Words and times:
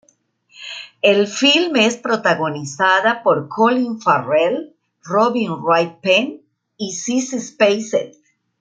El 1.03 1.27
filme 1.27 1.85
es 1.85 1.95
protagonizada 1.95 3.21
por 3.21 3.47
Colin 3.49 4.01
Farrell, 4.01 4.75
Robin 5.03 5.51
Wright 5.61 5.99
Penn 6.01 6.41
y 6.75 6.91
Sissy 6.93 7.39
Spacek. 7.39 8.15